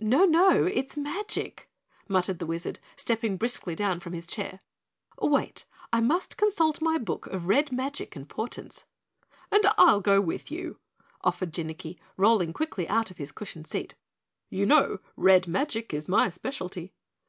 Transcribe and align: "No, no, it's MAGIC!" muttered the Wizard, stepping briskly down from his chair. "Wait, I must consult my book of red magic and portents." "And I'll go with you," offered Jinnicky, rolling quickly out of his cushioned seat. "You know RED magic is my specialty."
"No, 0.00 0.24
no, 0.24 0.64
it's 0.64 0.96
MAGIC!" 0.96 1.68
muttered 2.08 2.40
the 2.40 2.46
Wizard, 2.46 2.80
stepping 2.96 3.36
briskly 3.36 3.76
down 3.76 4.00
from 4.00 4.12
his 4.12 4.26
chair. 4.26 4.58
"Wait, 5.22 5.66
I 5.92 6.00
must 6.00 6.36
consult 6.36 6.82
my 6.82 6.98
book 6.98 7.28
of 7.28 7.46
red 7.46 7.70
magic 7.70 8.16
and 8.16 8.28
portents." 8.28 8.86
"And 9.52 9.62
I'll 9.78 10.00
go 10.00 10.20
with 10.20 10.50
you," 10.50 10.80
offered 11.20 11.52
Jinnicky, 11.54 11.96
rolling 12.16 12.52
quickly 12.52 12.88
out 12.88 13.12
of 13.12 13.18
his 13.18 13.30
cushioned 13.30 13.68
seat. 13.68 13.94
"You 14.50 14.66
know 14.66 14.98
RED 15.16 15.46
magic 15.46 15.94
is 15.94 16.08
my 16.08 16.28
specialty." 16.28 16.92